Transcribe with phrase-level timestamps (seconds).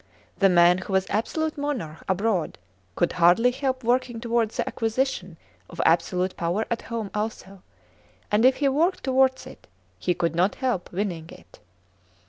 [0.39, 2.57] The man who was absolute monarch abroad
[2.95, 5.37] could hardly help working towards the acquisition
[5.69, 7.61] of absolute power at home also;
[8.31, 9.67] and if he worked towards it,
[10.03, 11.59] ~e could not help winning it.